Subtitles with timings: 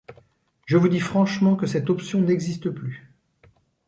[0.65, 3.07] Je vous dis franchement que cette option n’existe plus.